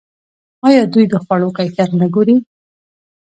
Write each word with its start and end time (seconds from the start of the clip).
آیا 0.67 0.83
دوی 0.93 1.05
د 1.09 1.15
خوړو 1.23 1.49
کیفیت 1.57 1.89
نه 1.99 2.07
ګوري؟ 2.13 2.35